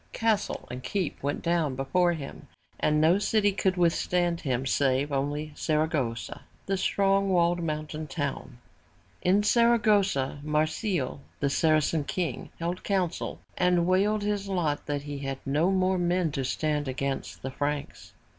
Castle 0.13 0.67
and 0.71 0.81
keep 0.81 1.21
went 1.21 1.43
down 1.43 1.75
before 1.75 2.13
him 2.13 2.47
and 2.79 2.99
no 2.99 3.19
city 3.19 3.51
could 3.51 3.77
withstand 3.77 4.41
him 4.41 4.65
save 4.65 5.11
only 5.11 5.51
Sar 5.55 5.83
a 5.83 5.87
gos'sa, 5.87 6.41
the 6.65 6.75
strong 6.75 7.29
walled 7.29 7.61
mountain 7.61 8.07
town. 8.07 8.57
In 9.21 9.43
Saragossa, 9.43 10.39
Marsile, 10.43 11.19
the 11.39 11.51
Saracen 11.51 12.03
king 12.03 12.49
held 12.57 12.83
council 12.83 13.41
and 13.55 13.85
wailed 13.85 14.23
his 14.23 14.47
lot, 14.47 14.87
that 14.87 15.03
he 15.03 15.19
had 15.19 15.37
no 15.45 15.69
more 15.69 15.99
men 15.99 16.31
to 16.31 16.43
stand 16.43 16.87
against 16.87 17.43
the 17.43 17.51
Franks. 17.51 18.13